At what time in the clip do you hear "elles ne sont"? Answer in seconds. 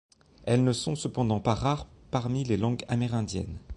0.45-0.95